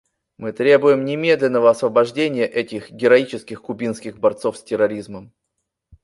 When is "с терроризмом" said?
4.57-5.31